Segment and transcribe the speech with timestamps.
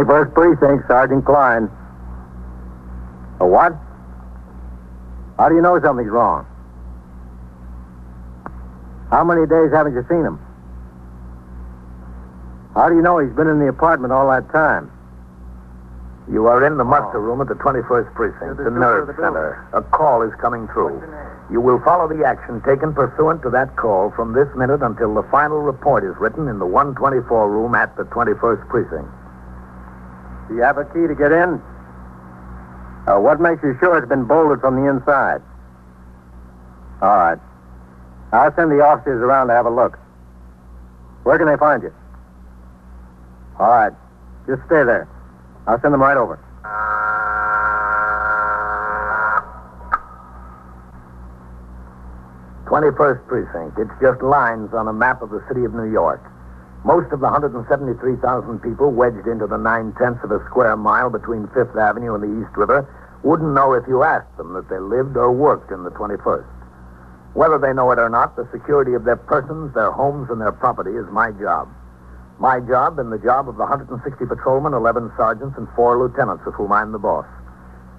[0.00, 1.68] 21st Precinct, Sergeant Klein.
[3.40, 3.72] A what?
[5.36, 6.46] How do you know something's wrong?
[9.10, 10.38] How many days haven't you seen him?
[12.74, 14.90] How do you know he's been in the apartment all that time?
[16.30, 19.66] You are in the muster room at the 21st Precinct, the nerve center.
[19.72, 21.02] A call is coming through.
[21.50, 25.24] You will follow the action taken pursuant to that call from this minute until the
[25.24, 29.19] final report is written in the 124 room at the 21st Precinct.
[30.50, 31.62] Do you have a key to get in?
[33.06, 35.40] Uh, what makes you sure it's been bolted from the inside?
[37.00, 37.38] All right.
[38.32, 39.96] I'll send the officers around to have a look.
[41.22, 41.94] Where can they find you?
[43.60, 43.92] All right.
[44.48, 45.08] Just stay there.
[45.68, 46.36] I'll send them right over.
[52.66, 53.78] Twenty-first Precinct.
[53.78, 56.22] It's just lines on a map of the city of New York.
[56.82, 61.76] Most of the 173,000 people wedged into the nine-tenths of a square mile between Fifth
[61.76, 62.88] Avenue and the East River
[63.22, 66.48] wouldn't know if you asked them that they lived or worked in the 21st.
[67.34, 70.52] Whether they know it or not, the security of their persons, their homes, and their
[70.52, 71.68] property is my job.
[72.38, 76.54] My job and the job of the 160 patrolmen, 11 sergeants, and four lieutenants of
[76.54, 77.26] whom I'm the boss.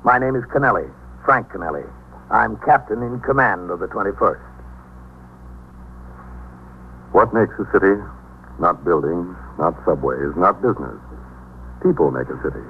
[0.04, 0.90] My name is Kennelly,
[1.24, 1.88] Frank Kennelly.
[2.32, 4.42] I'm captain in command of the 21st.
[7.12, 8.02] What makes a city?
[8.60, 10.98] Not buildings, not subways, not business.
[11.84, 12.64] People make a city.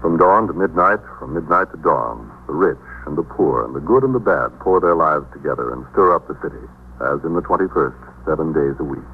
[0.00, 3.80] From dawn to midnight, from midnight to dawn, the rich and the poor and the
[3.80, 6.64] good and the bad pour their lives together and stir up the city,
[7.04, 9.04] as in the 21st, seven days a week.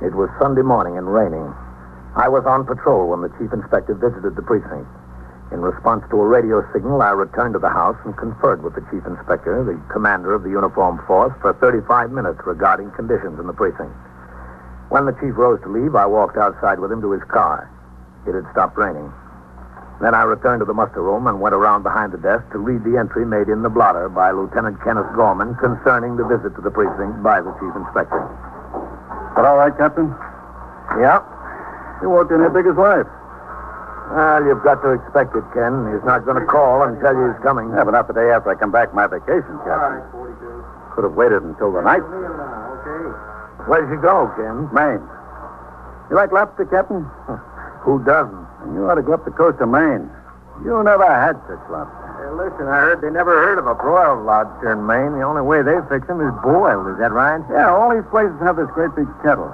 [0.00, 1.46] It was Sunday morning and raining.
[2.14, 4.86] I was on patrol when the chief inspector visited the precinct.
[5.52, 8.80] In response to a radio signal, I returned to the house and conferred with the
[8.88, 13.52] chief inspector, the commander of the uniformed force, for 35 minutes regarding conditions in the
[13.52, 13.92] precinct.
[14.88, 17.68] When the chief rose to leave, I walked outside with him to his car.
[18.26, 19.12] It had stopped raining.
[20.00, 22.82] Then I returned to the muster room and went around behind the desk to read
[22.82, 26.72] the entry made in the blotter by Lieutenant Kenneth Gorman concerning the visit to the
[26.72, 28.24] precinct by the chief inspector.
[29.36, 30.08] But all right, Captain?
[30.96, 31.20] Yeah?
[32.00, 33.06] You walked in here big as life.
[34.10, 35.94] Well, you've got to expect it, Ken.
[35.94, 37.70] He's not going to call and tell you he's coming.
[37.70, 40.02] Yeah, but not the day after I come back from my vacation, Captain.
[40.92, 42.04] Could have waited until the night.
[43.64, 44.68] Where'd you go, Ken?
[44.74, 45.00] Maine.
[46.10, 47.08] You like lobster, Captain?
[47.86, 48.46] Who doesn't?
[48.66, 50.10] And you ought to go up the coast of Maine.
[50.60, 52.04] You never had such lobster.
[52.20, 55.16] Hey, listen, I heard they never heard of a broiled lobster in Maine.
[55.16, 56.92] The only way they fix them is boiled.
[56.92, 57.40] Is that right?
[57.48, 59.48] Yeah, all these places have this great big kettle.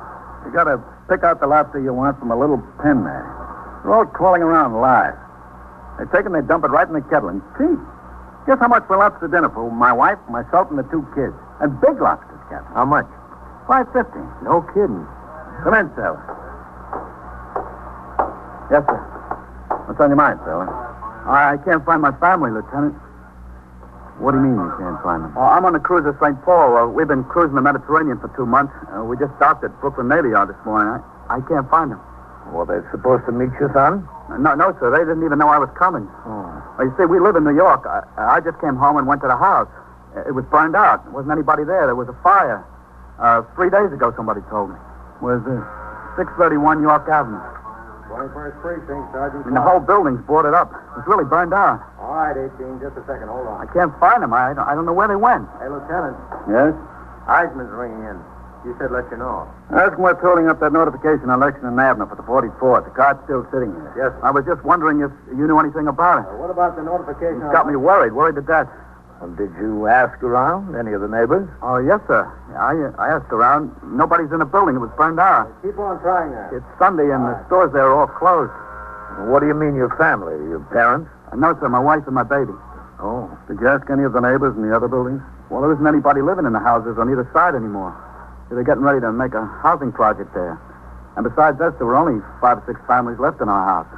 [0.45, 3.38] You got to pick out the lobster you want from a little pen there.
[3.83, 5.17] They're all crawling around live.
[5.99, 7.79] They take and they dump it right in the kettle and cheap.
[8.47, 11.35] Guess how much for lobster dinner for my wife, myself, and the two kids?
[11.61, 12.73] And big lobsters, Captain.
[12.73, 13.07] How much?
[13.67, 14.23] Five fifty.
[14.47, 15.05] No kidding.
[15.67, 16.23] Come in, Sailor.
[18.71, 19.01] Yes, sir.
[19.85, 20.69] What's on your mind, Sailor?
[21.29, 22.95] I can't find my family, Lieutenant.
[24.19, 25.35] What do you mean you can't find them?
[25.37, 26.41] Oh, I'm on the cruiser St.
[26.43, 26.77] Paul.
[26.77, 28.73] Uh, we've been cruising the Mediterranean for two months.
[28.91, 30.89] Uh, we just docked at Brooklyn Navy Yard this morning.
[30.89, 32.01] I, I can't find them.
[32.53, 34.09] Well, they're supposed to meet you, son?
[34.41, 34.91] No, no, sir.
[34.91, 36.09] They didn't even know I was coming.
[36.25, 36.49] Oh.
[36.79, 37.85] Well, you see, we live in New York.
[37.87, 39.69] I, I just came home and went to the house.
[40.27, 41.05] It was burned out.
[41.05, 41.87] There wasn't anybody there.
[41.87, 42.65] There was a fire.
[43.19, 44.77] Uh, three days ago, somebody told me.
[45.21, 45.63] Where's this?
[46.17, 47.43] 631 York Avenue.
[48.09, 49.45] 21st Precinct, Sergeant.
[49.47, 50.73] And the whole building's boarded up.
[50.97, 51.85] It's really burned out.
[52.01, 52.81] All right, 18.
[52.81, 53.29] Just a second.
[53.29, 53.61] Hold on.
[53.61, 54.33] I can't find them.
[54.33, 55.45] I don't, I don't know where they went.
[55.61, 56.17] Hey, Lieutenant.
[56.49, 56.73] Yes?
[57.29, 58.17] Eisman's ringing in.
[58.67, 59.47] You said let you know.
[59.71, 62.85] Ask him what's holding up that notification on Lexington Avenue for the 44th.
[62.85, 63.93] The car's still sitting here.
[63.97, 64.13] Yes.
[64.23, 66.27] I was just wondering if you knew anything about it.
[66.27, 67.39] Uh, what about the notification?
[67.39, 68.67] It's got me worried, worried to death.
[69.23, 71.47] And did you ask around any of the neighbors?
[71.63, 72.23] Oh, yes, sir.
[72.55, 73.75] I, I asked around.
[73.83, 74.77] Nobody's in the building.
[74.77, 75.51] It was burned out.
[75.63, 76.55] Keep on trying that.
[76.55, 78.55] It's Sunday, and the stores there are all closed.
[79.27, 80.35] What do you mean, your family?
[80.47, 81.11] Your parents?
[81.33, 82.55] Uh, no, sir, my wife and my baby.
[83.03, 83.27] Oh.
[83.47, 85.23] Did you ask any of the neighbors in the other buildings?
[85.51, 87.95] Well, there isn't anybody living in the houses on either side anymore.
[88.51, 90.57] They're getting ready to make a housing project there.
[91.17, 93.91] And besides us, there were only five or six families left in our house.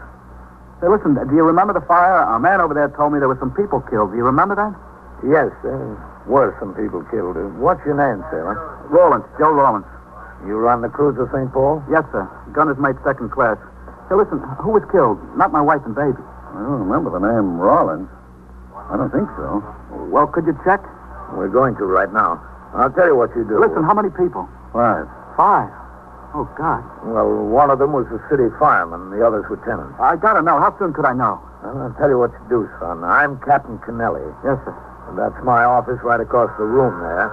[0.80, 2.24] Hey, listen, do you remember the fire?
[2.24, 4.10] A man over there told me there were some people killed.
[4.12, 4.72] Do you remember that?
[5.22, 5.76] Yes, there
[6.26, 7.36] were some people killed.
[7.36, 8.56] Uh, What's your name, sailor?
[8.88, 9.84] Rawlins, Joe Rawlins.
[10.48, 11.52] You run the cruiser St.
[11.52, 11.84] Paul?
[11.92, 12.24] Yes, sir.
[12.56, 13.60] Gunner's mate second class.
[14.08, 15.20] Hey, listen, who was killed?
[15.36, 16.16] Not my wife and baby.
[16.16, 18.08] I don't remember the name Rollins.
[18.74, 19.60] I don't think so.
[20.08, 20.80] Well, could you check?
[21.36, 22.40] We're going to right now.
[22.74, 23.58] I'll tell you what you do.
[23.58, 24.48] Listen, how many people?
[24.72, 25.06] Five.
[25.36, 25.70] Five.
[26.32, 26.86] Oh, God.
[27.02, 29.98] Well, one of them was a city fireman, the other's were tenants.
[29.98, 30.62] I gotta know.
[30.62, 31.42] How soon could I know?
[31.66, 33.02] Well, I'll tell you what to do, son.
[33.02, 34.22] I'm Captain Kennelly.
[34.46, 34.74] Yes, sir.
[35.10, 37.26] And that's my office right across the room there.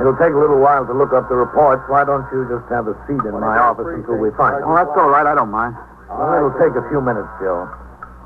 [0.00, 1.84] It'll take a little while to look up the reports.
[1.92, 4.88] Why don't you just have a seat in my office until we find Oh, that's
[4.96, 5.28] all right.
[5.28, 5.76] I don't mind.
[6.08, 7.68] Well, it'll take a few minutes, Joe.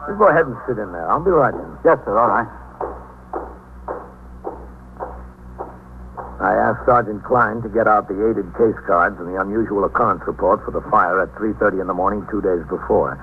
[0.06, 1.02] You go ahead and sit in there.
[1.10, 1.66] I'll be right in.
[1.82, 2.14] Yes, sir.
[2.14, 2.46] All right.
[6.46, 10.22] I asked Sergeant Klein to get out the aided case cards and the unusual occurrence
[10.30, 13.18] report for the fire at 3.30 in the morning two days before.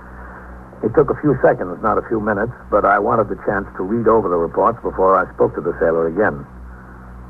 [0.83, 3.87] It took a few seconds, not a few minutes, but I wanted the chance to
[3.87, 6.43] read over the reports before I spoke to the sailor again.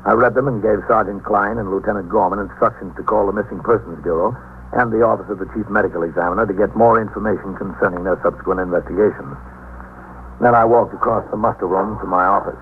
[0.02, 3.62] I read them and gave Sergeant Klein and Lieutenant Gorman instructions to call the Missing
[3.62, 4.34] Persons Bureau
[4.74, 8.58] and the Office of the Chief Medical Examiner to get more information concerning their subsequent
[8.58, 9.38] investigations.
[10.42, 12.58] Then I walked across the muster room to my office.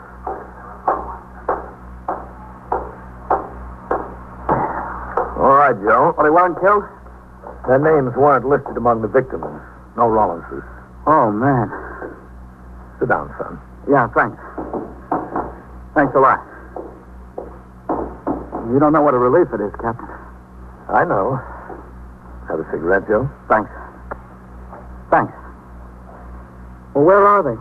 [5.73, 6.15] Right, Joe.
[6.17, 6.85] Well, they weren't killed?
[7.67, 9.45] Their names weren't listed among the victims.
[9.97, 10.65] No Rollinses.
[11.07, 11.71] Oh, man.
[13.01, 13.59] Sit down, son.
[13.89, 14.37] Yeah, thanks.
[15.95, 16.41] Thanks a lot.
[18.69, 20.09] You don't know what a relief it is, Captain.
[20.89, 21.41] I know.
[22.49, 23.29] Have a cigarette, Joe?
[23.49, 23.71] Thanks.
[25.11, 25.33] Thanks.
[26.95, 27.57] Well, where are they?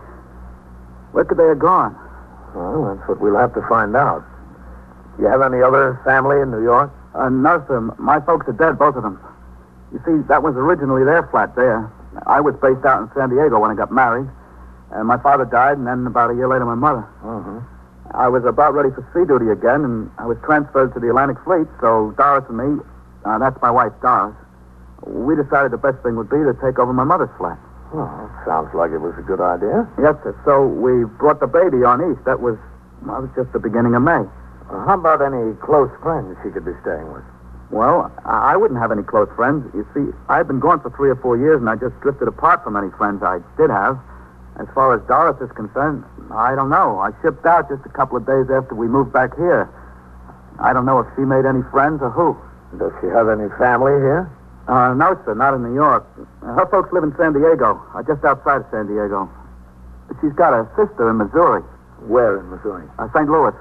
[1.12, 1.96] Where could they have gone?
[2.56, 4.24] Well, that's what we'll have to find out.
[5.18, 6.92] Do You have any other family in New York?
[7.14, 7.82] Uh, no, sir.
[8.00, 9.20] My folks are dead, both of them.
[9.92, 11.92] You see, that was originally their flat there.
[12.26, 14.30] I was based out in San Diego when I got married.
[14.92, 17.08] And my father died, and then about a year later, my mother.
[17.24, 17.60] Mm-hmm.
[18.12, 21.38] I was about ready for sea duty again, and I was transferred to the Atlantic
[21.46, 22.84] Fleet, so Doris and me,
[23.24, 24.36] uh, that's my wife, Doris,
[25.08, 27.58] we decided the best thing would be to take over my mother's flat.
[27.94, 29.88] Well, sounds like it was a good idea.
[30.00, 30.36] Yes, sir.
[30.46, 32.24] So we brought the baby on east.
[32.26, 32.60] That was,
[33.04, 34.24] well, it was just the beginning of May.
[34.72, 37.24] How about any close friends she could be staying with?
[37.72, 39.64] Well, I wouldn't have any close friends.
[39.74, 42.64] You see, I've been gone for three or four years, and I just drifted apart
[42.64, 44.00] from any friends I did have.
[44.60, 47.00] As far as Doris is concerned, I don't know.
[47.00, 49.70] I shipped out just a couple of days after we moved back here.
[50.60, 52.36] I don't know if she made any friends or who.
[52.78, 54.28] Does she have any family here?
[54.68, 56.04] Uh, no, sir, not in New York.
[56.42, 59.30] Her folks live in San Diego, uh, just outside of San Diego.
[60.20, 61.64] She's got a sister in Missouri,
[62.08, 62.84] Where in Missouri?
[63.00, 63.28] uh, St.
[63.30, 63.56] Louis.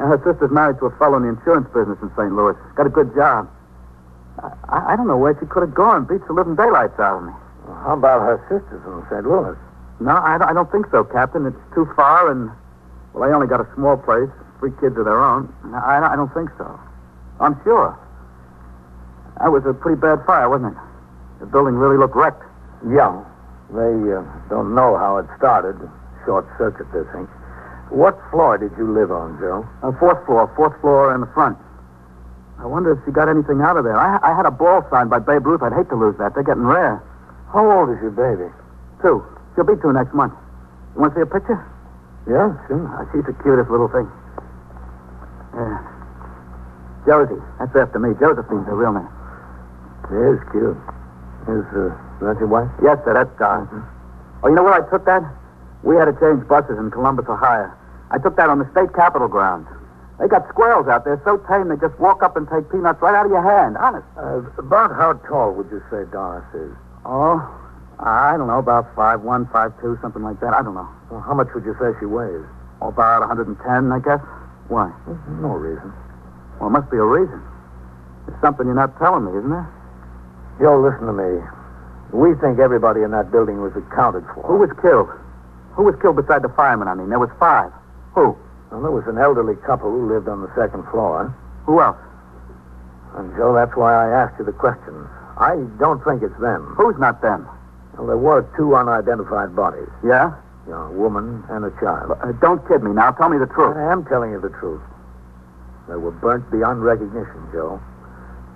[0.00, 2.32] Her sister's married to a fellow in the insurance business in St.
[2.32, 2.56] Louis.
[2.74, 3.48] Got a good job.
[4.40, 6.06] I, I- don't know where she could have gone.
[6.08, 7.32] Beats the living daylights out of me.
[7.68, 9.28] Well, how about her sisters in St.
[9.28, 9.56] Louis?
[10.00, 11.44] No, I, don't- I don't think so, Captain.
[11.44, 12.48] It's too far, and
[13.12, 15.52] well, they only got a small place, three kids of their own.
[15.68, 16.64] No, I, I don't think so.
[17.38, 17.92] I'm sure.
[19.38, 20.80] That was a pretty bad fire, wasn't it?
[21.40, 22.42] The building really looked wrecked.
[22.88, 23.20] Yeah.
[23.72, 25.76] They uh, don't know how it started.
[26.24, 27.28] Short circuit, they think.
[27.90, 29.66] What floor did you live on, Joe?
[29.82, 31.58] Uh, fourth floor, fourth floor in the front.
[32.62, 33.98] I wonder if she got anything out of there.
[33.98, 35.62] I, I had a ball signed by Babe Ruth.
[35.62, 36.34] I'd hate to lose that.
[36.34, 37.02] They're getting rare.
[37.52, 38.46] How old is your baby?
[39.02, 39.26] Two.
[39.54, 40.34] She'll be two next month.
[40.94, 41.58] You want to see a picture?
[42.30, 42.84] Yeah, sure.
[42.94, 44.06] Uh, she's the cutest little thing.
[45.56, 45.82] Yeah.
[47.08, 47.42] Josie.
[47.58, 48.14] That's after me.
[48.22, 49.10] Josephine's her real name.
[50.14, 50.78] It is cute.
[51.48, 51.90] Is uh,
[52.22, 52.70] that your wife?
[52.84, 53.18] Yes, sir.
[53.18, 53.66] That's Doris.
[54.44, 55.24] Oh, you know where I took that?
[55.82, 57.72] We had to change buses in Columbus, Ohio.
[58.10, 59.68] I took that on the state capitol grounds.
[60.18, 63.14] They got squirrels out there so tame they just walk up and take peanuts right
[63.14, 63.76] out of your hand.
[63.78, 64.04] Honest.
[64.18, 66.76] Uh, about how tall would you say Doris is?
[67.06, 67.40] Oh,
[67.98, 70.52] I don't know, about five one, five two, something like that.
[70.52, 70.88] I don't know.
[71.10, 72.44] Well, how much would you say she weighs?
[72.82, 73.56] Oh, about 110,
[73.92, 74.20] I guess.
[74.68, 74.92] Why?
[75.06, 75.92] There's No reason.
[76.60, 77.40] Well, it must be a reason.
[78.28, 79.68] It's something you're not telling me, isn't there?
[80.60, 81.40] Joe, listen to me.
[82.12, 84.44] We think everybody in that building was accounted for.
[84.44, 85.08] Who was killed?
[85.76, 86.88] Who was killed beside the fireman?
[86.88, 87.72] I mean, there was five.
[88.14, 88.36] Who?
[88.70, 91.34] Well, there was an elderly couple who lived on the second floor.
[91.66, 91.98] Who else?
[93.16, 95.06] And, Joe, that's why I asked you the questions.
[95.38, 96.74] I don't think it's them.
[96.78, 97.48] Who's not them?
[97.98, 99.90] Well, there were two unidentified bodies.
[100.04, 100.34] Yeah?
[100.66, 102.14] You know, a woman and a child.
[102.22, 103.10] Uh, don't kid me now.
[103.12, 103.76] Tell me the truth.
[103.76, 104.82] I am telling you the truth.
[105.88, 107.80] They were burnt beyond recognition, Joe.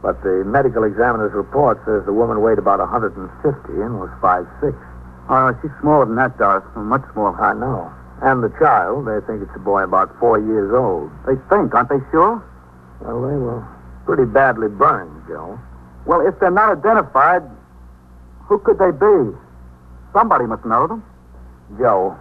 [0.03, 3.19] But the medical examiner's report says the woman weighed about 150
[3.81, 4.77] and was 5'6".
[5.29, 6.63] Oh, she's smaller than that, Doris.
[6.77, 7.35] Much smaller.
[7.41, 7.91] I know.
[8.23, 11.11] And the child, they think it's a boy about four years old.
[11.27, 12.43] They think, aren't they sure?
[13.01, 13.67] Well, they were
[14.07, 15.59] pretty badly burned, Joe.
[16.07, 17.43] Well, if they're not identified,
[18.47, 19.37] who could they be?
[20.13, 21.03] Somebody must know them.
[21.79, 22.17] Joe,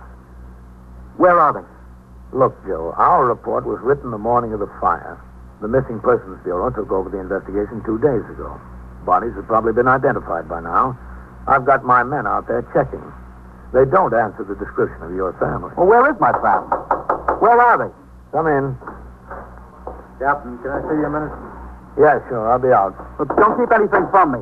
[1.17, 1.67] Where are they?
[2.37, 5.21] look, Joe, our report was written the morning of the fire.
[5.61, 8.59] The Missing Persons Bureau took over the investigation two days ago.
[9.05, 10.97] Bodies have probably been identified by now.
[11.47, 13.03] I've got my men out there checking.
[13.73, 15.73] They don't answer the description of your family.
[15.73, 16.69] Well, where is my family?
[17.41, 17.91] Where are they?
[18.29, 18.77] Come in.
[20.21, 21.33] Captain, can I see you a minute?
[21.97, 22.45] Yeah, sure.
[22.53, 22.93] I'll be out.
[23.17, 24.41] Look, don't keep anything from me.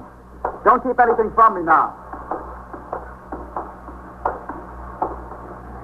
[0.68, 1.96] Don't keep anything from me now.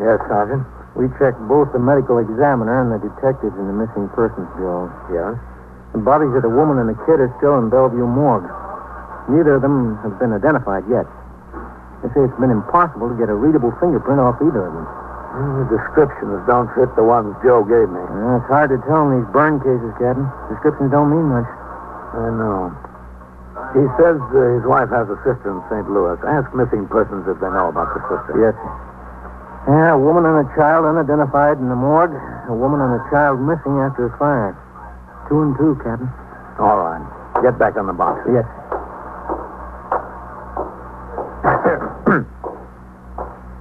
[0.04, 0.68] Yes, Sergeant.
[1.00, 4.92] We checked both the medical examiner and the detectives in the missing persons bureau.
[5.08, 5.39] Yeah?
[5.96, 8.50] The bodies of the woman and the kid are still in Bellevue morgue.
[9.32, 11.08] Neither of them have been identified yet.
[12.07, 14.87] They say it's been impossible to get a readable fingerprint off either of them.
[15.67, 17.99] The descriptions don't fit the ones Joe gave me.
[17.99, 20.23] Uh, it's hard to tell in these burn cases, Captain.
[20.47, 21.43] Descriptions don't mean much.
[22.15, 22.71] I know.
[23.75, 25.83] He says uh, his wife has a sister in St.
[25.91, 26.15] Louis.
[26.23, 28.39] Ask missing persons if they know about the sister.
[28.39, 28.73] Yes, sir.
[29.67, 32.15] Yeah, a woman and a child unidentified in the morgue.
[32.47, 34.55] A woman and a child missing after a fire.
[35.27, 36.07] Two and two, Captain.
[36.55, 37.03] All right.
[37.43, 38.23] Get back on the box.
[38.31, 38.47] Yes.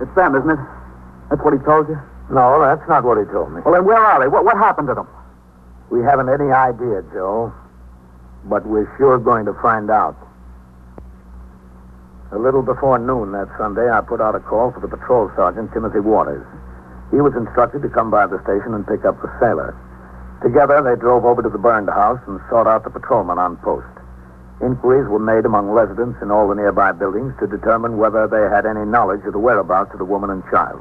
[0.01, 0.63] It's them, isn't it?
[1.31, 2.01] That's what he told you?
[2.31, 3.63] No, that's not what he told me.
[3.63, 4.29] Well, then where are they?
[4.29, 5.09] What, what happened to them?
[5.91, 7.55] We haven't any idea, Joe.
[8.45, 10.17] But we're sure going to find out.
[12.33, 15.73] A little before noon that Sunday, I put out a call for the patrol sergeant,
[15.73, 16.43] Timothy Waters.
[17.11, 19.79] He was instructed to come by the station and pick up the sailor.
[20.43, 23.87] Together, they drove over to the burned house and sought out the patrolman on post.
[24.61, 28.65] Inquiries were made among residents in all the nearby buildings to determine whether they had
[28.65, 30.81] any knowledge of the whereabouts of the woman and child.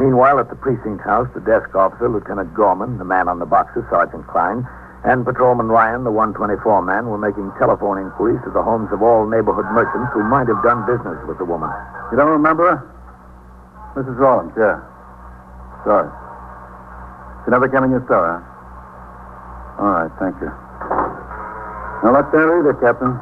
[0.00, 3.84] Meanwhile, at the precinct house, the desk officer, Lieutenant Gorman, the man on the boxes,
[3.90, 4.64] Sergeant Klein,
[5.04, 9.28] and Patrolman Ryan, the 124 man, were making telephone inquiries to the homes of all
[9.28, 11.68] neighborhood merchants who might have done business with the woman.
[12.12, 12.80] You don't remember her?
[13.96, 14.16] Mrs.
[14.16, 14.80] Rollins, yeah.
[15.84, 16.08] Sorry.
[17.44, 19.84] She never came in your store, huh?
[19.84, 20.69] All right, thank you.
[22.02, 23.12] No luck there either, Captain.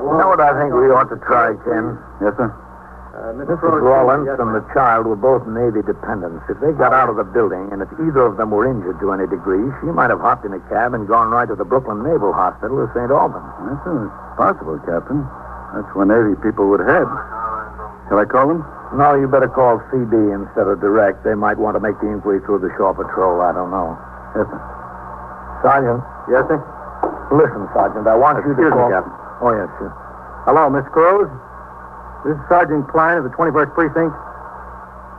[0.00, 1.98] You know what I think we ought to try, Ken?
[2.22, 2.48] Yes, sir?
[3.20, 3.60] Mrs.
[3.84, 6.40] Rollins and the child were both Navy dependents.
[6.48, 9.12] If they got out of the building, and if either of them were injured to
[9.12, 12.02] any degree, she might have hopped in a cab and gone right to the Brooklyn
[12.02, 13.12] Naval Hospital or St.
[13.12, 13.44] Albans.
[13.68, 14.08] That's uh,
[14.40, 15.20] possible, Captain.
[15.76, 17.06] That's where Navy people would head.
[18.08, 18.64] Shall I call them?
[18.96, 21.22] No, you better call CB instead of direct.
[21.22, 23.44] They might want to make the inquiry through the shore patrol.
[23.44, 23.94] I don't know.
[24.34, 24.60] Yes, sir.
[25.62, 26.02] Sergeant.
[26.26, 26.58] Yes, sir?
[27.30, 28.90] Listen, Sergeant, I want you to Excuse me, call...
[28.90, 29.14] Captain.
[29.38, 29.88] Oh, yes, sir.
[30.50, 31.30] Hello, Miss Cruz.
[32.26, 34.12] This is Sergeant Klein of the 21st Precinct.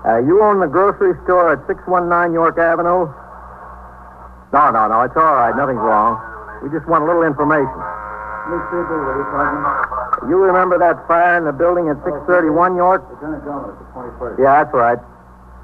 [0.04, 3.08] Uh, you own the grocery store at 619 York Avenue?
[4.52, 5.02] No, no, no.
[5.08, 5.56] It's all right.
[5.56, 6.20] Nothing's wrong.
[6.60, 7.80] We just want a little information.
[8.52, 9.64] Miss CB, will you, Sergeant?
[10.28, 13.02] You remember that fire in the building at 631 York?
[13.08, 14.36] Lieutenant Gorman at the 21st.
[14.38, 15.00] Yeah, that's right.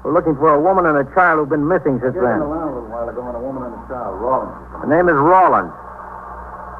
[0.02, 2.40] We're looking for a woman and a child who've been missing since then.
[2.40, 4.54] around a little while ago and a woman and a child, Rollins.
[4.80, 5.74] The name is Rawlins.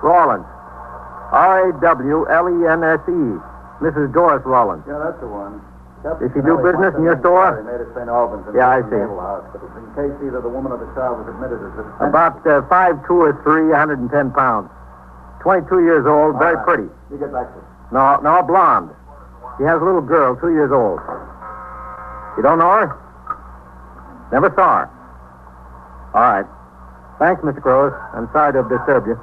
[0.03, 0.47] Rawlins.
[1.33, 3.21] R-A-W-L-E-N-S-E.
[3.79, 4.13] Mrs.
[4.13, 4.83] Doris Rawlins.
[4.89, 5.63] Yeah, that's the one.
[6.03, 7.59] Did she do business in your store?
[7.59, 8.07] They made at St.
[8.07, 8.47] Albans.
[8.55, 9.03] Yeah, I see.
[9.03, 9.67] Naval Hospital.
[9.75, 12.07] In case either the woman or the child was admitted as a...
[12.07, 14.71] About uh, five two or three, 110 pounds.
[15.43, 16.67] 22 years old, very right.
[16.67, 16.87] pretty.
[17.11, 17.67] You get back to it.
[17.91, 18.95] No, no, blonde.
[19.59, 21.03] She has a little girl, two years old.
[22.39, 22.95] You don't know her?
[24.31, 24.89] Never saw her.
[26.15, 26.47] All right.
[27.19, 27.61] Thanks, Mr.
[27.61, 27.93] Crows.
[28.15, 29.19] I'm sorry to have disturbed you.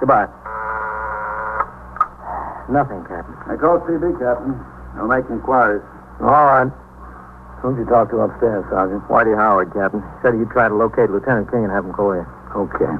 [0.00, 0.28] Goodbye.
[2.70, 3.34] Nothing, Captain.
[3.48, 4.52] I called CB, Captain.
[5.00, 5.82] I'll make inquiries.
[6.20, 6.70] All right.
[7.62, 9.02] Who'd you talk to upstairs, Sergeant?
[9.08, 10.04] Whitey Howard, Captain.
[10.22, 12.26] Said you'd try to locate Lieutenant King and have him call you.
[12.54, 12.92] Okay.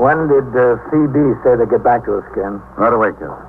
[0.00, 2.62] When did uh, CB say they'd get back to us, Ken?
[2.80, 3.44] Right away, Captain.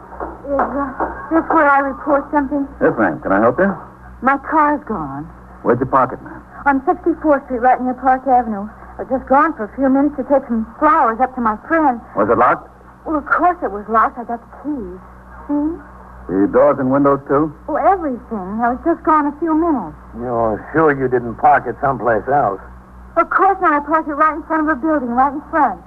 [0.45, 0.91] Is uh,
[1.31, 2.67] this where I report something?
[2.81, 3.21] Yes, ma'am.
[3.21, 3.71] Can I help you?
[4.21, 5.25] My car's gone.
[5.63, 6.43] Where'd you park ma'am?
[6.65, 8.69] On 64th Street, right near Park Avenue.
[8.97, 11.57] I was just gone for a few minutes to take some flowers up to my
[11.67, 11.99] friend.
[12.15, 12.71] Was it locked?
[13.05, 14.17] Well, of course it was locked.
[14.17, 14.99] I got the keys.
[15.51, 15.75] See?
[16.31, 17.53] The doors and windows, too?
[17.67, 18.57] Well, everything.
[18.63, 19.93] I was just gone a few minutes.
[20.17, 22.61] You're sure you didn't park it someplace else?
[23.19, 23.73] Of course not.
[23.77, 25.83] I parked it right in front of a building, right in front.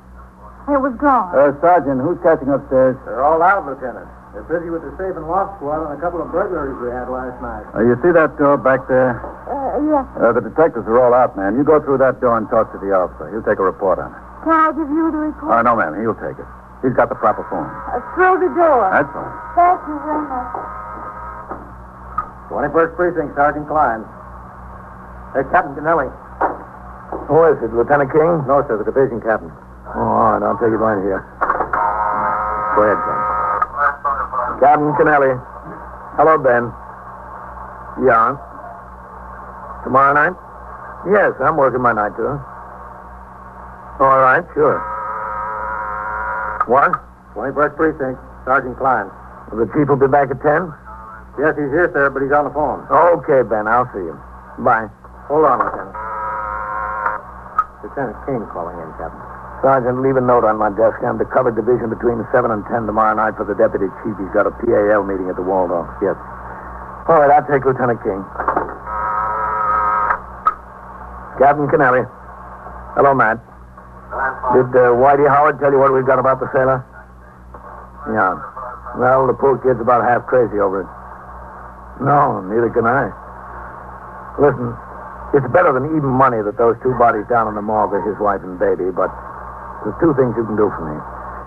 [0.69, 1.33] It was gone.
[1.33, 2.95] Uh, Sergeant, who's catching upstairs?
[3.09, 4.07] They're all out, Lieutenant.
[4.37, 7.09] They're busy with the safe and lock squad on a couple of burglaries we had
[7.09, 7.65] last night.
[7.73, 9.17] Uh, you see that door back there?
[9.49, 10.05] Uh, yes.
[10.21, 11.57] Uh, the detectives are all out, ma'am.
[11.57, 13.33] You go through that door and talk to the officer.
[13.33, 14.21] He'll take a report on it.
[14.45, 15.49] Can I give you the report?
[15.57, 15.97] Oh, no, ma'am.
[15.97, 16.49] He'll take it.
[16.85, 17.67] He's got the proper form.
[17.67, 18.87] Uh, through the door.
[18.93, 19.33] That's all.
[19.57, 20.53] Thank you very much.
[22.53, 24.05] 21st Precinct, Sergeant Klein.
[25.35, 26.09] Hey, Captain Kennelly.
[27.29, 28.45] Who is it, Lieutenant King?
[28.49, 29.51] No, sir, the division captain.
[29.97, 30.43] Oh, all right.
[30.45, 31.21] I'll take it right here.
[32.77, 33.18] Go ahead, Ken.
[34.61, 35.39] Captain Kennelly.
[36.19, 36.67] Hello, Ben.
[38.03, 38.35] Yeah.
[39.85, 40.35] Tomorrow night?
[41.07, 42.27] Yes, I'm working my night, too.
[44.03, 44.83] All right, sure.
[46.67, 46.91] What?
[47.35, 49.07] 21st Precinct, Sergeant Klein.
[49.55, 50.75] The chief will be back at 10?
[51.39, 52.83] Yes, he's here, sir, but he's on the phone.
[52.91, 53.67] Okay, Ben.
[53.69, 54.19] I'll see you.
[54.59, 54.91] Bye.
[55.31, 55.95] Hold on, Lieutenant.
[57.87, 59.38] Lieutenant King calling in, Captain.
[59.63, 61.03] Sergeant, leave a note on my desk.
[61.03, 64.15] I'm to cover division between 7 and 10 tomorrow night for the deputy chief.
[64.15, 65.91] He's got a PAL meeting at the Waldorf.
[65.99, 66.15] Yes.
[67.11, 68.23] All right, I'll take Lieutenant King.
[71.43, 72.07] Captain Kennelly.
[72.95, 73.43] Hello, Matt.
[74.55, 76.83] Did uh, Whitey Howard tell you what we've got about the sailor?
[78.15, 78.39] Yeah.
[78.95, 80.91] Well, the poor kid's about half crazy over it.
[82.03, 83.11] No, neither can I.
[84.39, 84.71] Listen,
[85.35, 88.19] it's better than even money that those two bodies down in the morgue are his
[88.23, 89.11] wife and baby, but
[89.85, 90.97] there's two things you can do for me.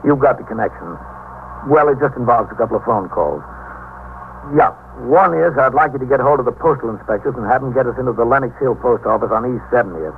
[0.07, 0.97] You've got the connections.
[1.69, 3.43] Well, it just involves a couple of phone calls.
[4.55, 4.73] Yeah.
[5.05, 7.73] One is I'd like you to get hold of the postal inspectors and have them
[7.73, 10.13] get us into the Lenox Hill post office on East 70th.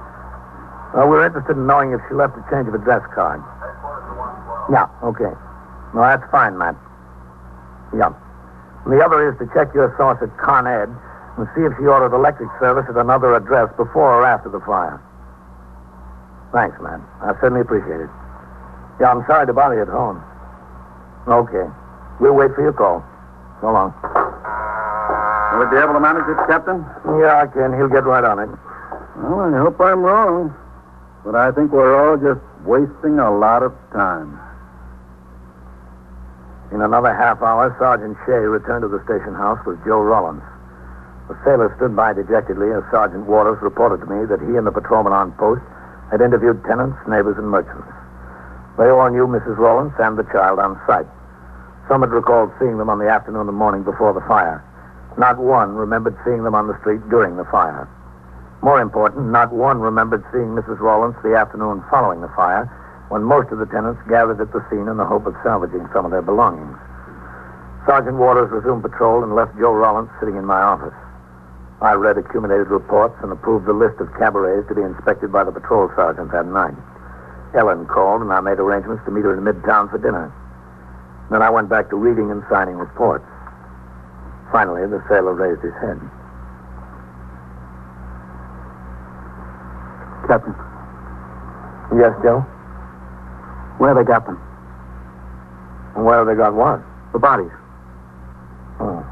[0.94, 3.42] Uh, we're interested in knowing if she left a change of address card.
[4.72, 5.34] Yeah, okay.
[5.94, 6.76] No, that's fine, Matt.
[7.96, 8.14] Yeah.
[8.86, 10.90] And the other is to check your source at Con Ed
[11.38, 15.02] and see if she ordered electric service at another address before or after the fire.
[16.54, 17.02] Thanks, man.
[17.26, 18.10] I certainly appreciate it.
[19.02, 20.22] Yeah, I'm sorry to bother you at home.
[21.28, 21.66] Okay.
[22.22, 23.02] We'll wait for your call.
[23.60, 23.90] So long.
[25.58, 26.86] Will you be able to manage it, Captain?
[27.18, 27.74] Yeah, I can.
[27.74, 28.50] He'll get right on it.
[29.18, 30.54] Well, I hope I'm wrong.
[31.26, 34.38] But I think we're all just wasting a lot of time.
[36.72, 40.42] In another half hour, Sergeant Shea returned to the station house with Joe Rollins.
[41.30, 44.72] The sailor stood by dejectedly as Sergeant Waters reported to me that he and the
[44.74, 45.62] patrolman on post
[46.14, 47.90] had interviewed tenants, neighbors, and merchants.
[48.78, 49.58] They all knew Mrs.
[49.58, 51.10] Rollins and the child on sight.
[51.90, 54.62] Some had recalled seeing them on the afternoon and morning before the fire.
[55.18, 57.90] Not one remembered seeing them on the street during the fire.
[58.62, 60.80] More important, not one remembered seeing Mrs.
[60.80, 62.70] Rollins the afternoon following the fire,
[63.10, 66.06] when most of the tenants gathered at the scene in the hope of salvaging some
[66.06, 66.78] of their belongings.
[67.90, 70.94] Sergeant Waters resumed patrol and left Joe Rollins sitting in my office.
[71.84, 75.52] I read accumulated reports and approved the list of cabarets to be inspected by the
[75.52, 76.74] patrol sergeant that night.
[77.60, 80.32] Ellen called, and I made arrangements to meet her in Midtown for dinner.
[81.30, 83.26] Then I went back to reading and signing reports.
[84.52, 86.00] Finally, the sailor raised his head.
[90.28, 90.56] Captain,
[92.00, 92.40] Yes, Joe?
[93.78, 94.40] where they got them?
[95.96, 96.80] And where have they got what?
[97.12, 97.52] The bodies.
[98.80, 99.06] Oh.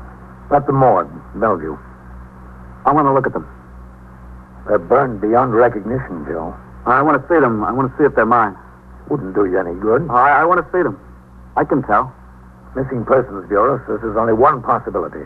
[0.56, 1.78] At the morgue, Bellevue.
[2.86, 3.48] I want to look at them.
[4.68, 6.56] They're burned beyond recognition, Joe.
[6.86, 7.64] I want to see them.
[7.64, 8.56] I want to see if they're mine.
[9.10, 10.08] Wouldn't do you any good.
[10.10, 11.00] I, I want to see them.
[11.58, 12.14] I can tell.
[12.76, 15.26] Missing Persons Bureau says there's only one possibility.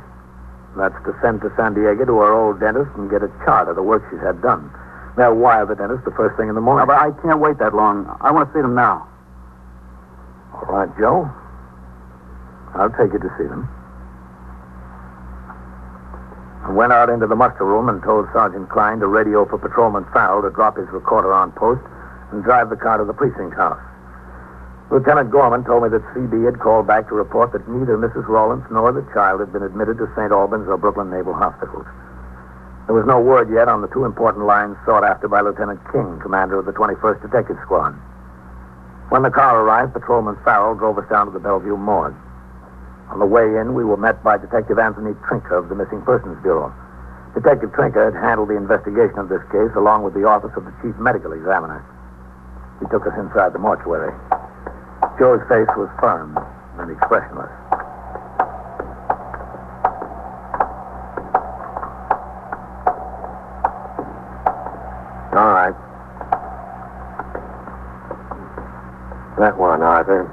[0.76, 3.76] That's to send to San Diego to our old dentist and get a chart of
[3.76, 4.72] the work she's had done.
[5.16, 6.88] They'll wire the dentist the first thing in the No, morning.
[6.88, 8.04] but I can't wait that long.
[8.20, 9.08] I want to see them now.
[10.54, 11.30] All right, Joe.
[12.76, 13.70] I'll take you to see them.
[16.70, 20.42] Went out into the muster room and told Sergeant Klein to radio for Patrolman Farrell
[20.42, 21.82] to drop his recorder on post
[22.32, 23.80] and drive the car to the precinct house.
[24.90, 28.28] Lieutenant Gorman told me that CB had called back to report that neither Mrs.
[28.28, 30.32] Rawlins nor the child had been admitted to St.
[30.32, 31.86] Albans or Brooklyn Naval Hospitals.
[32.86, 36.20] There was no word yet on the two important lines sought after by Lieutenant King,
[36.22, 37.94] commander of the 21st Detective Squad.
[39.10, 42.16] When the car arrived, Patrolman Farrell drove us down to the Bellevue morgue.
[43.12, 46.38] On the way in, we were met by Detective Anthony Trinker of the Missing Persons
[46.42, 46.74] Bureau.
[47.34, 50.74] Detective Trinker had handled the investigation of this case along with the office of the
[50.82, 51.84] Chief Medical Examiner.
[52.80, 54.12] He took us inside the mortuary.
[55.20, 56.36] Joe's face was firm
[56.80, 57.52] and expressionless.
[65.36, 65.76] All right.
[69.38, 70.32] That one, Arthur.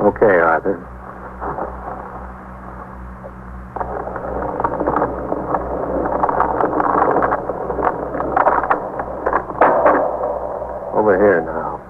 [0.00, 0.76] Okay, Arthur.
[10.96, 11.80] Over here now.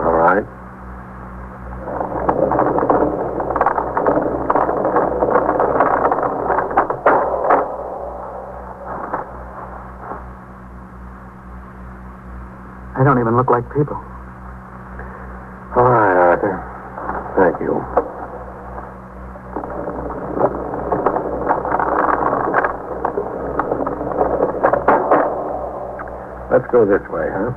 [0.00, 0.44] All right.
[12.96, 13.96] They don't even look like people.
[15.76, 16.54] All right, Arthur.
[17.36, 17.74] Thank you.
[26.50, 27.52] Let's go this way, huh?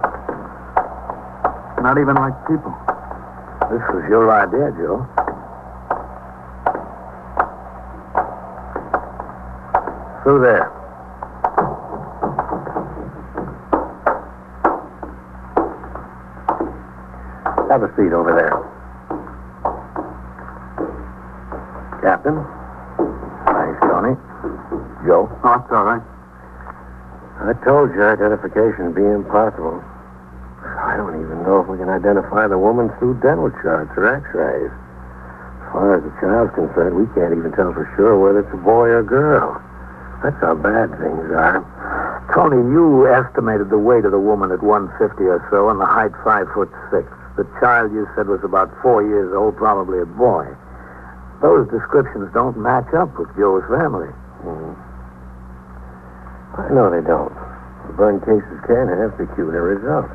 [1.98, 2.78] Not even like people.
[3.72, 5.02] This was your idea, Joe.
[10.22, 10.70] Through there.
[17.68, 18.62] Have a seat over there.
[22.04, 22.46] Captain.
[23.48, 24.14] Thanks, Tony.
[25.08, 25.26] Joe?
[25.44, 26.04] Oh, that's all right.
[27.42, 29.84] I told you identification would be impossible.
[31.48, 34.68] Know if we can identify the woman through dental charts or x-rays.
[34.68, 38.60] As far as the child's concerned, we can't even tell for sure whether it's a
[38.60, 39.56] boy or girl.
[40.20, 41.64] That's how bad things are.
[42.36, 46.12] Tony, you estimated the weight of the woman at 150 or so and the height
[46.20, 47.08] 5 foot 6.
[47.40, 50.52] The child you said was about four years old, probably a boy.
[51.40, 54.12] Those descriptions don't match up with Joe's family.
[54.44, 54.76] Hmm.
[56.60, 57.32] I know they don't.
[57.88, 60.12] The burn cases can have peculiar results.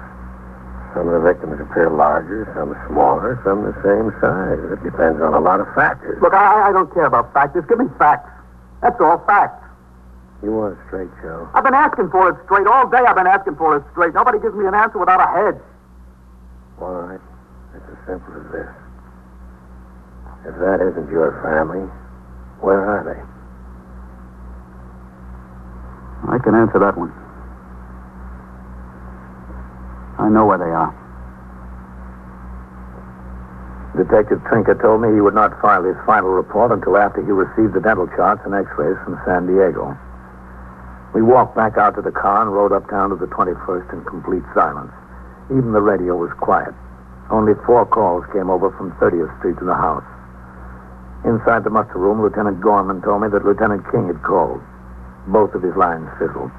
[0.95, 4.61] Some of the victims appear larger, some smaller, some the same size.
[4.77, 6.21] It depends on a lot of factors.
[6.21, 7.65] Look, I, I don't care about factors.
[7.69, 8.29] Give me facts.
[8.83, 9.65] That's all, facts.
[10.43, 11.49] You want it straight, Joe?
[11.55, 12.67] I've been asking for it straight.
[12.67, 14.13] All day I've been asking for it straight.
[14.13, 15.57] Nobody gives me an answer without a head.
[16.83, 17.21] All right.
[17.73, 18.69] It's as simple as this.
[20.45, 21.87] If that isn't your family,
[22.61, 23.21] where are they?
[26.29, 27.15] I can answer that one.
[30.23, 30.95] I know where they are.
[33.99, 37.75] Detective Trinker told me he would not file his final report until after he received
[37.75, 39.99] the dental charts and x-rays from San Diego.
[41.13, 44.47] We walked back out to the car and rode uptown to the 21st in complete
[44.55, 44.93] silence.
[45.51, 46.73] Even the radio was quiet.
[47.29, 50.07] Only four calls came over from 30th Street to the house.
[51.27, 54.63] Inside the muster room, Lieutenant Gorman told me that Lieutenant King had called.
[55.27, 56.51] Both of his lines fizzled.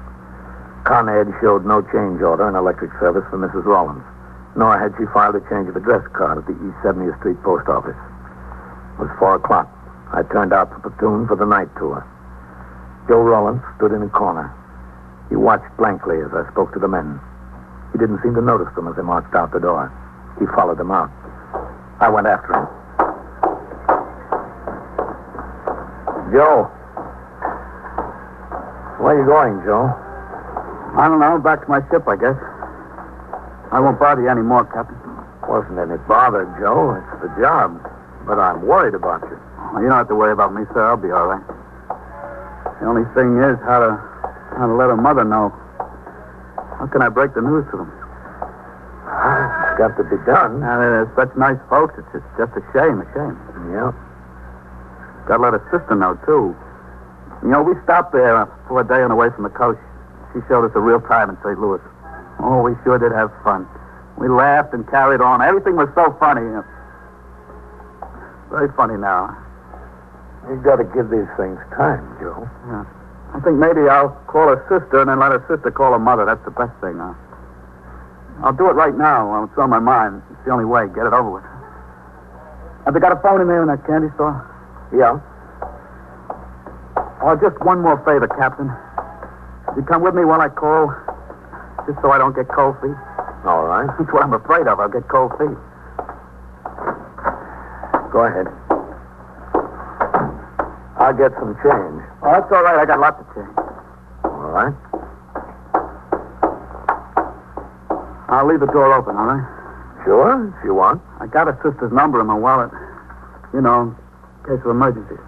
[0.84, 3.64] Con Ed showed no change order in electric service for Mrs.
[3.64, 4.04] Rollins,
[4.54, 7.68] nor had she filed a change of address card at the East 70th Street post
[7.72, 7.96] office.
[7.96, 9.64] It was four o'clock.
[10.12, 12.04] I turned out the platoon for the night tour.
[13.08, 14.52] Joe Rollins stood in a corner.
[15.30, 17.18] He watched blankly as I spoke to the men.
[17.92, 19.88] He didn't seem to notice them as they marched out the door.
[20.38, 21.08] He followed them out.
[22.00, 22.68] I went after him.
[26.28, 26.68] Joe.
[29.00, 30.03] Where are you going, Joe?
[30.96, 31.38] I don't know.
[31.38, 32.38] Back to my ship, I guess.
[33.72, 34.96] I won't bother you anymore, Captain.
[35.48, 36.94] Wasn't any bother, Joe.
[36.94, 37.82] It's the job.
[38.26, 39.36] But I'm worried about you.
[39.74, 40.86] Well, you don't have to worry about me, sir.
[40.86, 41.44] I'll be all right.
[42.80, 43.90] The only thing is how to
[44.56, 45.50] how to let her mother know.
[46.78, 47.90] How can I break the news to them?
[49.04, 50.60] It's got to be done.
[50.60, 51.94] Now, they're such nice folks.
[51.98, 53.34] It's just, just a shame, a shame.
[53.74, 53.90] Yeah.
[55.26, 56.54] Got to let her sister know, too.
[57.42, 59.82] You know, we stopped there for a day on the way from the coast.
[60.34, 61.58] She showed us a real time in St.
[61.58, 61.80] Louis.
[62.42, 63.66] Oh, we sure did have fun.
[64.18, 65.40] We laughed and carried on.
[65.40, 66.42] Everything was so funny.
[68.50, 69.30] Very funny now.
[70.50, 72.44] You've got to give these things time, Joe.
[72.66, 72.84] Yeah.
[73.34, 76.26] I think maybe I'll call her sister and then let her sister call her mother.
[76.26, 77.00] That's the best thing.
[77.00, 77.14] Uh,
[78.42, 80.22] I'll do it right now it's on my mind.
[80.30, 80.86] It's the only way.
[80.94, 81.46] Get it over with.
[82.84, 84.36] Have they got a phone in there in that candy store?
[84.92, 85.18] Yeah.
[87.22, 88.68] Oh, just one more favor, Captain.
[89.76, 90.94] You come with me while I call,
[91.86, 92.94] just so I don't get cold feet.
[93.44, 93.86] All right.
[93.98, 94.78] That's what I'm afraid of.
[94.78, 95.56] I'll get cold feet.
[98.12, 98.46] Go ahead.
[100.96, 102.00] I'll get some change.
[102.22, 102.78] Oh, that's all right.
[102.78, 103.50] I got lots of change.
[104.24, 104.74] All right.
[108.30, 109.46] I'll leave the door open, all right?
[110.04, 111.02] Sure, if you want.
[111.20, 112.70] I got a sister's number in my wallet.
[113.52, 113.94] You know,
[114.44, 115.18] in case of emergency.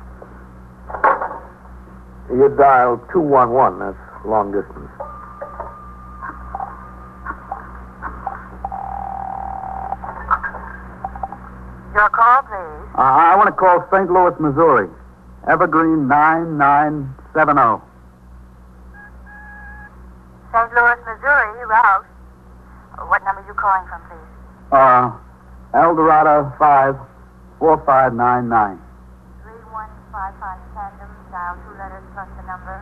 [2.30, 3.78] You dial 211.
[3.78, 4.90] That's long distance.
[11.94, 12.88] Your call, please.
[12.92, 14.10] Uh, I want to call St.
[14.10, 14.88] Louis, Missouri.
[15.48, 17.80] Evergreen 9970.
[20.52, 20.72] St.
[20.76, 22.04] Louis, Missouri, route.
[23.08, 24.28] What number are you calling from, please?
[24.72, 25.10] Uh,
[25.72, 28.78] Eldorado 54599.
[29.44, 32.76] 3155 tandem, dial two letters plus the number.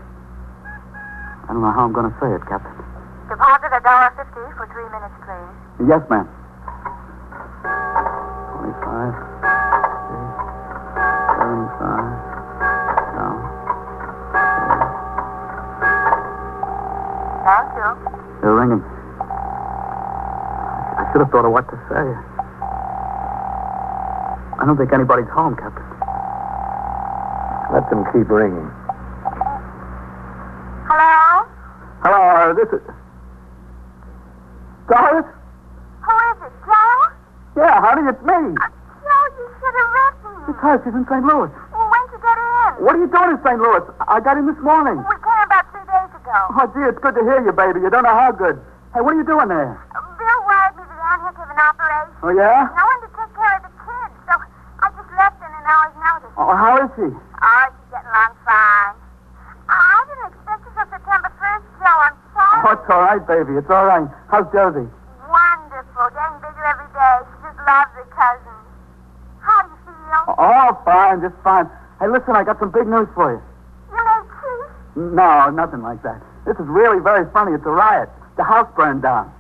[1.55, 2.75] I don't know how I'm going to say it, Captain.
[3.31, 5.87] Deposit a dollar fifty for three minutes, please.
[5.87, 6.27] Yes, ma'am.
[8.59, 9.15] 25,
[11.39, 12.11] 75,
[13.15, 13.39] no.
[17.47, 17.87] Thank you.
[18.43, 18.83] They're ringing.
[20.99, 22.03] I should have thought of what to say.
[24.59, 25.87] I don't think anybody's home, Captain.
[27.71, 28.67] Let them keep ringing.
[32.05, 32.34] Hello?
[32.45, 32.85] Uh, this is...
[34.85, 35.25] Doris?
[36.05, 37.01] Who is it, Joe?
[37.57, 38.37] Yeah, honey, it's me.
[38.53, 40.53] Joe, you should have written.
[40.53, 40.77] Her.
[40.85, 41.25] She's in St.
[41.25, 41.49] Louis.
[41.73, 42.85] Well, when'd you get in?
[42.85, 43.57] What are you doing in St.
[43.57, 43.81] Louis?
[44.13, 45.01] I got in this morning.
[45.09, 46.37] We came about three days ago.
[46.53, 47.81] Oh, gee, it's good to hear you, baby.
[47.81, 48.61] You don't know how good.
[48.93, 49.81] Hey, what are you doing there?
[50.21, 52.13] Bill wired me that Ann had to have an operation.
[52.29, 52.69] Oh, yeah?
[52.77, 55.97] No one to take care of the kids, so I just left in an hour's
[55.97, 56.33] notice.
[56.37, 57.09] Oh, how is she?
[57.09, 59.01] Oh, she's getting along fine.
[59.65, 61.99] I didn't expect you till September 1st, Joe.
[62.05, 62.61] I'm sorry.
[62.69, 63.57] Oh, it's all right, baby.
[63.57, 64.05] It's all right.
[64.29, 64.85] How's Josie?
[65.25, 66.05] Wonderful.
[66.13, 67.17] Getting bigger every day.
[67.25, 68.61] She just loves her cousin.
[69.41, 70.37] How do you feel?
[70.37, 71.65] Oh, fine, just fine.
[71.97, 73.41] Hey, listen, I got some big news for you.
[73.89, 75.17] You made peace?
[75.17, 76.21] No, nothing like that.
[76.45, 77.57] This is really very funny.
[77.57, 78.13] It's a riot.
[78.37, 79.33] The house burned down.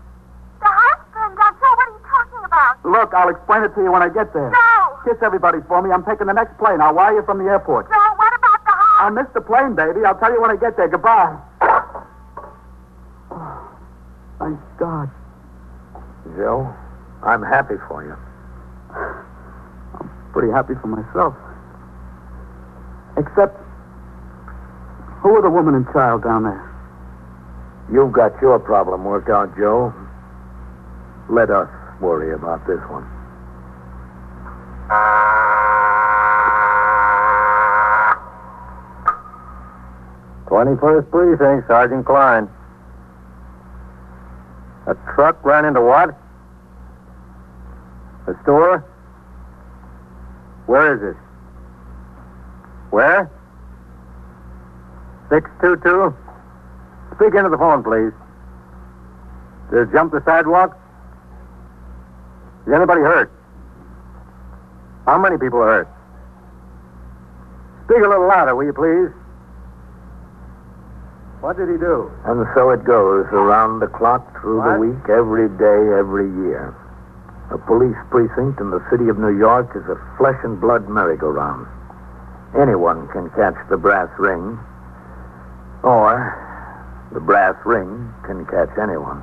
[0.64, 1.52] The house burned down.
[1.60, 2.80] Joe, what are you talking about?
[2.80, 4.48] Look, I'll explain it to you when I get there.
[4.56, 5.04] Joe!
[5.04, 5.92] Kiss everybody for me.
[5.92, 6.80] I'm taking the next plane.
[6.80, 7.92] I'll wire you from the airport.
[7.92, 9.04] Joe, what about the house?
[9.04, 10.00] I missed the plane, baby.
[10.08, 10.88] I'll tell you when I get there.
[10.88, 11.36] Goodbye.
[14.38, 15.10] Thank God.
[16.36, 16.74] Joe,
[17.22, 18.16] I'm happy for you.
[18.94, 21.34] I'm pretty happy for myself.
[23.16, 23.56] Except,
[25.22, 26.70] who are the woman and child down there?
[27.92, 29.92] You've got your problem worked out, Joe.
[31.30, 31.68] Let us
[32.00, 33.04] worry about this one.
[40.48, 42.48] Twenty-first precinct, Sergeant Klein.
[44.86, 46.10] A truck ran into what?
[48.26, 48.84] A store?
[50.66, 51.20] Where is it?
[52.90, 53.30] Where?
[55.30, 56.14] Six two two.
[57.16, 58.12] Speak into the phone, please.
[59.70, 60.78] Did it jump the sidewalk?
[62.66, 63.30] Is anybody hurt?
[65.06, 65.88] How many people are hurt?
[67.84, 69.23] Speak a little louder, will you, please?
[71.44, 72.08] What did he do?
[72.24, 76.72] And so it goes around the clock, through the week, every day, every year.
[77.52, 81.68] A police precinct in the city of New York is a flesh and blood merry-go-round.
[82.56, 84.56] Anyone can catch the brass ring,
[85.84, 86.32] or
[87.12, 89.20] the brass ring can catch anyone.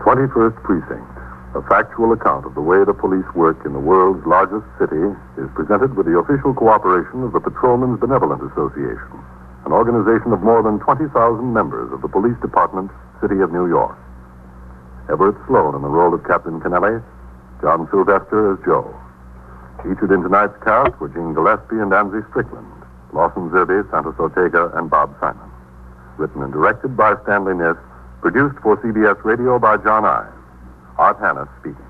[0.00, 1.09] 21st Precinct,
[1.54, 5.02] a factual account of the way the police work in the world's largest city,
[5.34, 9.18] is presented with the official cooperation of the Patrolmen's Benevolent Association,
[9.66, 11.10] an organization of more than 20,000
[11.52, 13.98] members of the Police Department, City of New York.
[15.10, 17.02] Everett Sloan in the role of Captain Kennelly,
[17.60, 18.86] John Sylvester as Joe.
[19.82, 22.70] Featured in tonight's cast were Jean Gillespie and Amzie Strickland,
[23.12, 25.50] Lawson Zerbe, Santos Ortega, and Bob Simon.
[26.16, 27.76] Written and directed by Stanley Niss,
[28.22, 30.39] produced for CBS Radio by John Ives.
[30.98, 31.89] Art Hannes speaking.